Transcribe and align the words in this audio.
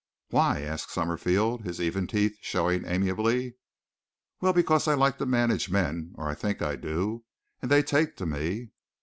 "Why?" 0.29 0.61
asked 0.61 0.89
Summerfield, 0.89 1.63
his 1.63 1.79
even 1.79 2.07
teeth 2.07 2.39
showing 2.41 2.85
amiably. 2.87 3.53
"Well, 4.41 4.51
because 4.51 4.87
I 4.87 4.95
like 4.95 5.19
to 5.19 5.27
manage 5.27 5.69
men, 5.69 6.15
or 6.15 6.27
I 6.27 6.33
think 6.33 6.59
I 6.63 6.75
do. 6.75 7.23
And 7.61 7.69
they 7.69 7.83
take 7.83 8.15
to 8.15 8.25
me." 8.25 8.71